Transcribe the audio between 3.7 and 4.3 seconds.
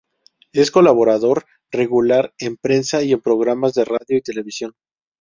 de radio y